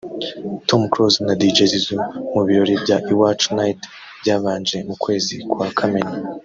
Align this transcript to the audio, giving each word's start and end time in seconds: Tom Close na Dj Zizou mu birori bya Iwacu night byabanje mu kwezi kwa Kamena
Tom 0.69 0.81
Close 0.93 1.17
na 1.25 1.33
Dj 1.41 1.57
Zizou 1.71 2.03
mu 2.33 2.41
birori 2.47 2.75
bya 2.83 2.97
Iwacu 3.11 3.47
night 3.57 3.79
byabanje 4.21 4.77
mu 4.87 4.95
kwezi 5.03 5.35
kwa 5.53 5.69
Kamena 5.77 6.11